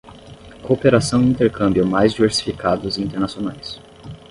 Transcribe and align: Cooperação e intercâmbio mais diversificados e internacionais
Cooperação 0.63 1.21
e 1.21 1.27
intercâmbio 1.29 1.85
mais 1.85 2.11
diversificados 2.13 2.97
e 2.97 3.03
internacionais 3.03 3.79